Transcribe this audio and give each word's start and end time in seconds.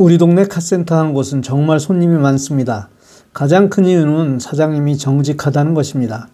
우리 0.00 0.16
동네 0.16 0.44
카센터 0.46 0.96
한 0.96 1.12
곳은 1.12 1.42
정말 1.42 1.78
손님이 1.78 2.16
많습니다. 2.16 2.88
가장 3.34 3.68
큰 3.68 3.84
이유는 3.84 4.38
사장님이 4.38 4.96
정직하다는 4.96 5.74
것입니다. 5.74 6.28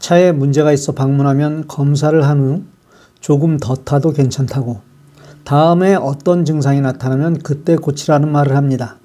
차에 0.00 0.32
문제가 0.32 0.72
있어 0.72 0.90
방문하면 0.90 1.68
검사를 1.68 2.20
한 2.26 2.40
후 2.40 2.62
조금 3.20 3.56
더 3.58 3.76
타도 3.76 4.10
괜찮다고 4.10 4.80
다음에 5.44 5.94
어떤 5.94 6.44
증상이 6.44 6.80
나타나면 6.80 7.38
그때 7.44 7.76
고치라는 7.76 8.32
말을 8.32 8.56
합니다. 8.56 8.96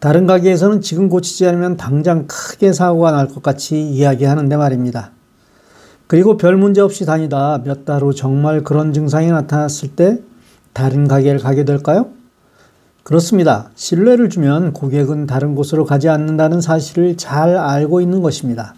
다른 0.00 0.26
가게에서는 0.26 0.82
지금 0.82 1.08
고치지 1.08 1.46
않으면 1.46 1.78
당장 1.78 2.26
크게 2.26 2.74
사고가 2.74 3.10
날 3.10 3.28
것 3.28 3.42
같이 3.42 3.80
이야기하는데 3.90 4.54
말입니다. 4.54 5.12
그리고 6.06 6.36
별 6.36 6.58
문제 6.58 6.82
없이 6.82 7.06
다니다 7.06 7.62
몇 7.64 7.86
달 7.86 8.02
후 8.02 8.14
정말 8.14 8.62
그런 8.62 8.92
증상이 8.92 9.28
나타났을 9.30 9.96
때 9.96 10.18
다른 10.74 11.08
가게를 11.08 11.40
가게 11.40 11.64
될까요? 11.64 12.08
그렇습니다. 13.04 13.70
신뢰를 13.76 14.28
주면 14.28 14.72
고객은 14.72 15.26
다른 15.26 15.54
곳으로 15.54 15.84
가지 15.84 16.08
않는다는 16.08 16.60
사실을 16.60 17.16
잘 17.16 17.56
알고 17.56 18.00
있는 18.00 18.22
것입니다. 18.22 18.74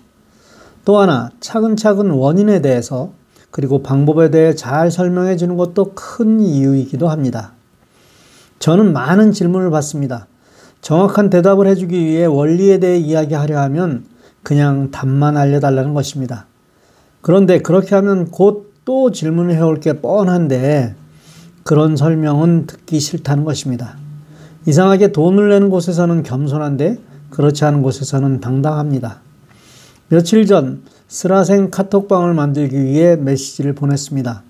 또 0.85 0.99
하나, 0.99 1.31
차근차근 1.41 2.11
원인에 2.11 2.61
대해서 2.61 3.13
그리고 3.51 3.83
방법에 3.83 4.31
대해 4.31 4.55
잘 4.55 4.91
설명해 4.91 5.37
주는 5.37 5.57
것도 5.57 5.93
큰 5.95 6.41
이유이기도 6.41 7.09
합니다. 7.09 7.53
저는 8.59 8.93
많은 8.93 9.33
질문을 9.33 9.71
받습니다. 9.71 10.27
정확한 10.83 11.31
대답을 11.31 11.67
해주기 11.69 11.99
위해 12.05 12.27
원리에 12.27 12.79
대해 12.79 12.99
이야기하려 12.99 13.59
하면 13.63 14.05
그냥 14.43 14.91
답만 14.91 15.39
알려달라는 15.39 15.95
것입니다. 15.95 16.47
그런데 17.23 17.61
그렇게 17.61 17.95
하면 17.95 18.31
곧 18.31 18.67
또 18.87 19.11
질문을 19.11 19.55
해올 19.57 19.81
게 19.81 20.01
뻔한데 20.01 20.95
그런 21.65 21.97
설명은 21.97 22.67
듣기 22.69 23.01
싫다는 23.01 23.45
것입니다. 23.45 23.99
이상하게 24.67 25.13
돈을 25.13 25.49
내는 25.49 25.71
곳에서는 25.71 26.23
겸손한데 26.23 26.99
그렇지 27.31 27.65
않은 27.65 27.83
곳에서는 27.83 28.41
당당합니다. 28.41 29.21
며칠 30.09 30.47
전 30.47 30.83
스라생 31.09 31.71
카톡방을 31.71 32.35
만들기 32.35 32.77
위해 32.83 33.17
메시지를 33.17 33.75
보냈습니다. 33.75 34.43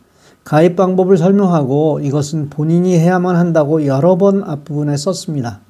가입 0.45 0.77
방법을 0.77 1.17
설명하고 1.17 2.01
이것은 2.01 2.51
본인이 2.51 2.99
해야만 2.99 3.37
한다고 3.37 3.85
여러 3.87 4.17
번 4.17 4.43
앞부분에 4.45 4.97
썼습니다. 4.97 5.61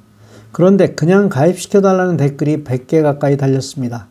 그런데 0.52 0.94
그냥 0.94 1.28
가입시켜달라는 1.28 2.16
댓글이 2.16 2.64
100개 2.64 3.02
가까이 3.02 3.36
달렸습니다. 3.36 4.08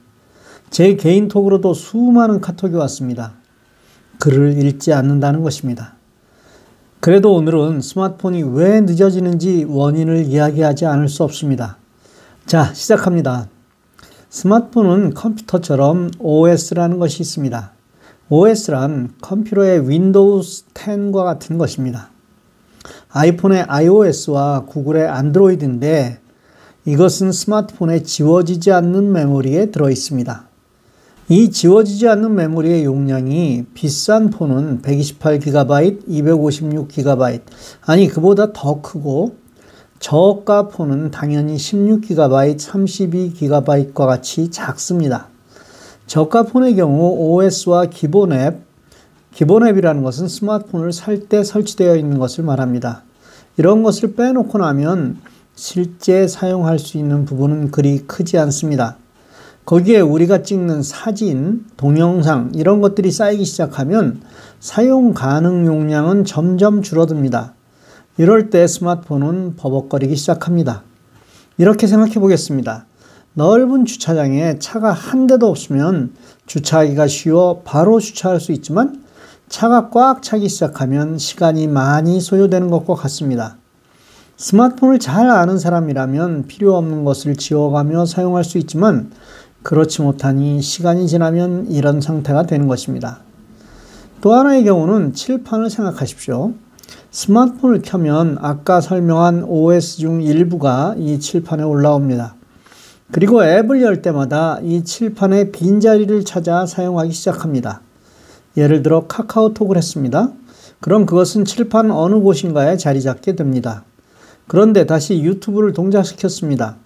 제 0.70 0.95
개인 0.95 1.27
톡으로도 1.27 1.73
수많은 1.73 2.42
카톡이 2.42 2.75
왔습니다. 2.75 3.33
글을 4.20 4.64
읽지 4.64 4.94
않는다는 4.94 5.44
것입니다. 5.44 5.94
그래도 7.06 7.36
오늘은 7.36 7.81
스마트폰이 7.81 8.42
왜 8.42 8.81
늦어지는지 8.81 9.64
원인을 9.70 10.25
이야기하지 10.25 10.88
않을 10.88 11.08
수 11.08 11.23
없습니다. 11.23 11.78
자, 12.48 12.73
시작합니다. 12.73 13.48
스마트폰은 14.31 15.14
컴퓨터처럼 15.14 16.09
OS라는 16.17 16.98
것이 16.98 17.22
있습니다. 17.22 17.73
OS란 18.30 19.14
컴퓨터의 19.22 19.88
윈도우 19.88 20.42
10과 20.42 21.23
같은 21.23 21.59
것입니다. 21.59 22.09
아이폰의 23.09 23.66
iOS와 23.67 24.66
구글의 24.66 25.08
안드로이드인데 25.08 26.17
이것은 26.86 27.31
스마트폰에 27.31 28.02
지워지지 28.02 28.72
않는 28.72 29.11
메모리에 29.11 29.67
들어 29.67 29.92
있습니다. 29.92 30.48
이 31.27 31.49
지워지지 31.49 32.07
않는 32.07 32.35
메모리의 32.35 32.85
용량이 32.85 33.65
비싼 33.73 34.29
폰은 34.29 34.83
128GB, 34.83 36.07
256GB, 36.07 37.41
아니 37.83 38.07
그보다 38.07 38.53
더 38.53 38.79
크고 38.79 39.35
저가 39.97 40.67
폰은 40.67 41.09
당연히 41.09 41.55
16GB, 41.55 42.59
32GB과 42.59 43.95
같이 43.95 44.51
작습니다. 44.51 45.29
저가 46.05 46.43
폰의 46.43 46.75
경우 46.75 47.15
OS와 47.17 47.87
기본 47.87 48.31
앱, 48.31 48.59
기본 49.33 49.65
앱이라는 49.67 50.03
것은 50.03 50.27
스마트폰을 50.27 50.93
살 50.93 51.27
때 51.27 51.43
설치되어 51.43 51.95
있는 51.95 52.19
것을 52.19 52.43
말합니다. 52.43 53.02
이런 53.58 53.81
것을 53.81 54.14
빼놓고 54.14 54.59
나면 54.59 55.17
실제 55.55 56.27
사용할 56.27 56.77
수 56.77 56.99
있는 56.99 57.25
부분은 57.25 57.71
그리 57.71 57.97
크지 58.05 58.37
않습니다. 58.37 58.97
거기에 59.65 59.99
우리가 59.99 60.43
찍는 60.43 60.83
사진, 60.83 61.65
동영상 61.76 62.52
이런 62.53 62.81
것들이 62.81 63.11
쌓이기 63.11 63.45
시작하면 63.45 64.21
사용 64.59 65.14
가능 65.14 65.65
용량은 65.65 66.23
점점 66.23 66.83
줄어듭니다. 66.83 67.55
이럴 68.17 68.52
때 68.52 68.67
스마트폰은 68.67 69.55
버벅거리기 69.55 70.15
시작합니다. 70.15 70.83
이렇게 71.58 71.87
생각해 71.87 72.14
보겠습니다. 72.15 72.86
넓은 73.33 73.86
주차장에 73.86 74.59
차가 74.59 74.92
한 74.93 75.26
대도 75.26 75.48
없으면 75.48 76.14
주차하기가 76.45 77.08
쉬워 77.08 77.61
바로 77.65 77.99
주차할 77.99 78.39
수 78.39 78.52
있지만 78.52 79.03
차가 79.49 79.89
꽉 79.89 80.21
차기 80.21 80.47
시작하면 80.47 81.17
시간이 81.17 81.67
많이 81.67 82.21
소요되는 82.21 82.70
것과 82.70 82.93
같습니다. 82.93 83.58
스마트폰을 84.37 84.99
잘 84.99 85.30
아는 85.30 85.58
사람이라면 85.58 86.47
필요 86.47 86.76
없는 86.76 87.03
것을 87.03 87.36
지워가며 87.36 88.05
사용할 88.05 88.43
수 88.43 88.58
있지만 88.58 89.11
그렇지 89.65 90.03
못하니 90.03 90.61
시간이 90.61 91.08
지나면 91.08 91.71
이런 91.71 91.99
상태가 91.99 92.43
되는 92.43 92.67
것입니다. 92.67 93.21
또 94.21 94.31
하나의 94.31 94.64
경우는 94.64 95.14
칠판을 95.14 95.71
생각하십시오. 95.71 96.53
스마트폰을 97.09 97.81
켜면 97.81 98.37
아까 98.42 98.80
설명한 98.80 99.43
OS 99.43 99.98
중 99.98 100.21
일부가 100.21 100.93
이 100.99 101.20
칠판에 101.20 101.64
올라옵니다. 101.64 102.36
그리고 103.11 103.43
앱을 103.43 103.81
열 103.81 104.03
때마다 104.03 104.59
이 104.61 104.83
칠판의 104.83 105.52
빈자리를 105.52 106.23
찾아 106.26 106.67
사용하기 106.67 107.11
시작합니다. 107.11 107.82
예를 108.58 108.83
들어 108.83 109.08
카카오톡을 109.08 109.77
했습니다. 109.77 110.32
그럼 110.80 111.08
그것은 111.08 111.43
칠판 111.43 111.89
어느 111.89 112.20
곳인가에 112.20 112.77
자리 112.77 113.02
잡게 113.02 113.36
됩니다. 113.36 113.83
그런데 114.45 114.86
다시 114.86 115.23
유튜브를 115.23 115.73
동작시켰습니다. 115.73 116.77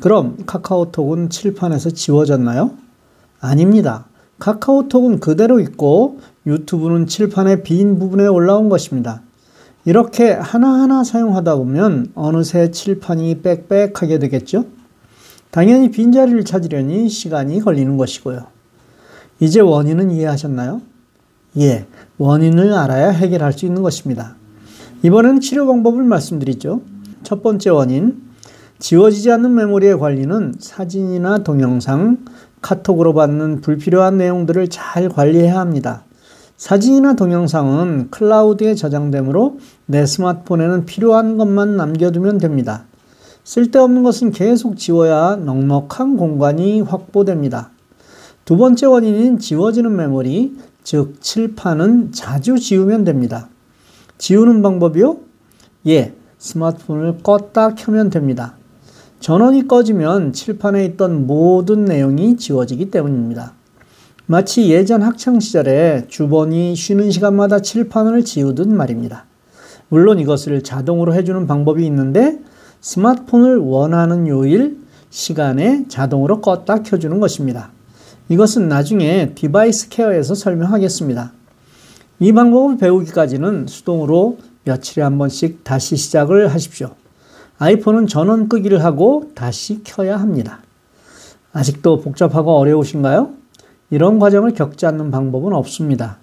그럼 0.00 0.36
카카오톡은 0.46 1.30
칠판에서 1.30 1.90
지워졌나요? 1.90 2.70
아닙니다. 3.40 4.06
카카오톡은 4.38 5.20
그대로 5.20 5.58
있고 5.60 6.20
유튜브는 6.46 7.06
칠판의 7.06 7.62
빈 7.62 7.98
부분에 7.98 8.26
올라온 8.26 8.68
것입니다. 8.68 9.22
이렇게 9.84 10.32
하나하나 10.32 11.02
사용하다 11.02 11.56
보면 11.56 12.12
어느새 12.14 12.70
칠판이 12.70 13.42
빽빽하게 13.42 14.18
되겠죠? 14.18 14.66
당연히 15.50 15.90
빈자리를 15.90 16.44
찾으려니 16.44 17.08
시간이 17.08 17.60
걸리는 17.60 17.96
것이고요. 17.96 18.46
이제 19.40 19.60
원인은 19.60 20.10
이해하셨나요? 20.10 20.82
예, 21.58 21.86
원인을 22.18 22.74
알아야 22.74 23.10
해결할 23.10 23.52
수 23.52 23.66
있는 23.66 23.82
것입니다. 23.82 24.36
이번엔 25.02 25.40
치료 25.40 25.66
방법을 25.66 26.02
말씀드리죠. 26.04 26.82
첫 27.22 27.42
번째 27.42 27.70
원인, 27.70 28.27
지워지지 28.78 29.32
않는 29.32 29.54
메모리의 29.54 29.98
관리는 29.98 30.54
사진이나 30.60 31.38
동영상, 31.38 32.18
카톡으로 32.62 33.12
받는 33.12 33.60
불필요한 33.60 34.18
내용들을 34.18 34.68
잘 34.68 35.08
관리해야 35.08 35.58
합니다. 35.58 36.04
사진이나 36.56 37.14
동영상은 37.14 38.08
클라우드에 38.10 38.74
저장되므로 38.74 39.58
내 39.86 40.06
스마트폰에는 40.06 40.86
필요한 40.86 41.36
것만 41.36 41.76
남겨두면 41.76 42.38
됩니다. 42.38 42.84
쓸데없는 43.42 44.04
것은 44.04 44.30
계속 44.30 44.76
지워야 44.76 45.36
넉넉한 45.36 46.16
공간이 46.16 46.80
확보됩니다. 46.80 47.70
두 48.44 48.56
번째 48.56 48.86
원인인 48.86 49.38
지워지는 49.38 49.94
메모리, 49.94 50.56
즉 50.84 51.20
칠판은 51.20 52.12
자주 52.12 52.58
지우면 52.58 53.04
됩니다. 53.04 53.48
지우는 54.18 54.62
방법이요? 54.62 55.18
예, 55.88 56.14
스마트폰을 56.38 57.18
껐다 57.22 57.74
켜면 57.76 58.10
됩니다. 58.10 58.54
전원이 59.28 59.68
꺼지면 59.68 60.32
칠판에 60.32 60.86
있던 60.86 61.26
모든 61.26 61.84
내용이 61.84 62.38
지워지기 62.38 62.90
때문입니다. 62.90 63.52
마치 64.24 64.70
예전 64.70 65.02
학창시절에 65.02 66.06
주번이 66.08 66.74
쉬는 66.74 67.10
시간마다 67.10 67.60
칠판을 67.60 68.24
지우듯 68.24 68.68
말입니다. 68.68 69.26
물론 69.90 70.18
이것을 70.18 70.62
자동으로 70.62 71.12
해주는 71.12 71.46
방법이 71.46 71.84
있는데 71.84 72.38
스마트폰을 72.80 73.58
원하는 73.58 74.26
요일, 74.28 74.78
시간에 75.10 75.84
자동으로 75.88 76.40
껐다 76.40 76.82
켜주는 76.82 77.20
것입니다. 77.20 77.70
이것은 78.30 78.70
나중에 78.70 79.34
device 79.34 79.90
care에서 79.90 80.34
설명하겠습니다. 80.34 81.34
이 82.20 82.32
방법을 82.32 82.78
배우기까지는 82.78 83.66
수동으로 83.68 84.38
며칠에 84.64 85.02
한 85.02 85.18
번씩 85.18 85.64
다시 85.64 85.96
시작을 85.96 86.48
하십시오. 86.48 86.92
아이폰은 87.58 88.06
전원 88.06 88.48
끄기를 88.48 88.84
하고 88.84 89.30
다시 89.34 89.82
켜야 89.82 90.18
합니다. 90.18 90.60
아직도 91.52 92.00
복잡하고 92.00 92.56
어려우신가요? 92.56 93.30
이런 93.90 94.18
과정을 94.18 94.54
겪지 94.54 94.86
않는 94.86 95.10
방법은 95.10 95.52
없습니다. 95.52 96.18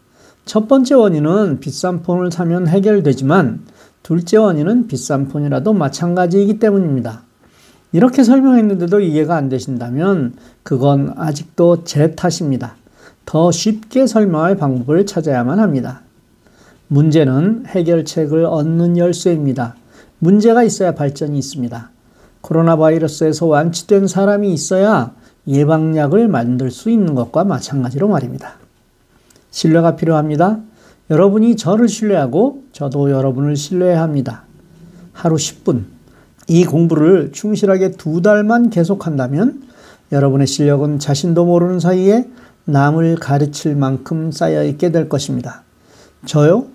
첫 0.46 0.68
번째 0.68 0.96
원인은 0.96 1.60
비싼 1.60 2.04
폰을 2.04 2.32
사면 2.32 2.68
해결되지만 2.68 3.66
둘째 4.04 4.38
원인은 4.38 4.88
비싼 4.88 5.28
폰이라도 5.28 5.74
마찬가지이기 5.74 6.60
때문입니다. 6.60 7.24
이렇게 7.92 8.24
설명했는데도 8.24 9.00
이해가 9.00 9.36
안 9.36 9.50
되신다면 9.50 10.36
그건 10.64 11.14
아직도 11.18 11.84
제 11.84 12.16
탓입니다. 12.16 12.76
더 13.26 13.52
쉽게 13.52 14.06
설명할 14.06 14.56
방법을 14.58 15.06
찾아야만 15.06 15.60
합니다. 15.60 16.02
문제는 16.88 17.66
해결책을 17.68 18.46
얻는 18.46 18.98
열쇠입니다. 18.98 19.76
문제가 20.26 20.64
있어야 20.64 20.96
발전이 20.96 21.38
있습니다. 21.38 21.92
코로나 22.42 22.76
바이러스에서 22.78 23.46
완치된 23.46 24.08
사람이 24.08 24.52
있어야 24.54 25.14
예방약을 25.48 26.28
만들 26.28 26.72
수 26.72 26.90
있는 26.90 27.14
것과 27.14 27.44
마찬가지로 27.44 28.08
말입니다. 28.08 28.56
신뢰가 29.52 29.96
필요합니다. 29.96 30.62
여러분이 31.12 31.56
저를 31.58 31.88
신뢰하고 31.88 32.64
저도 32.72 33.12
여러분을 33.12 33.56
신뢰해야 33.56 34.02
합니다. 34.02 34.46
하루 35.14 35.36
10분. 35.36 35.84
이 36.48 36.66
공부를 36.66 37.32
충실하게 37.32 37.92
두 37.92 38.24
달만 38.24 38.72
계속한다면 38.72 39.62
여러분의 40.12 40.48
실력은 40.48 40.98
자신도 40.98 41.46
모르는 41.46 41.80
사이에 41.80 42.28
남을 42.66 43.18
가르칠 43.18 43.76
만큼 43.76 44.32
쌓여 44.32 44.64
있게 44.64 44.92
될 44.92 45.08
것입니다. 45.08 45.62
저요? 46.26 46.66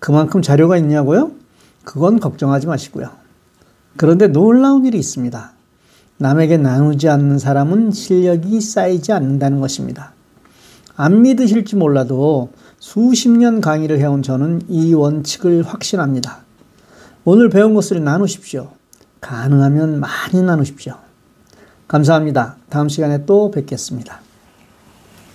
그만큼 0.00 0.42
자료가 0.42 0.76
있냐고요? 0.78 1.39
그건 1.84 2.20
걱정하지 2.20 2.66
마시고요. 2.66 3.10
그런데 3.96 4.28
놀라운 4.28 4.84
일이 4.84 4.98
있습니다. 4.98 5.52
남에게 6.18 6.58
나누지 6.58 7.08
않는 7.08 7.38
사람은 7.38 7.92
실력이 7.92 8.60
쌓이지 8.60 9.12
않는다는 9.12 9.60
것입니다. 9.60 10.12
안 10.96 11.22
믿으실지 11.22 11.76
몰라도 11.76 12.50
수십 12.78 13.30
년 13.30 13.60
강의를 13.60 13.98
해온 13.98 14.22
저는 14.22 14.62
이 14.68 14.92
원칙을 14.92 15.62
확신합니다. 15.62 16.40
오늘 17.24 17.48
배운 17.48 17.74
것을 17.74 18.04
나누십시오. 18.04 18.70
가능하면 19.20 20.00
많이 20.00 20.42
나누십시오. 20.42 20.94
감사합니다. 21.88 22.56
다음 22.68 22.88
시간에 22.88 23.24
또 23.24 23.50
뵙겠습니다. 23.50 24.20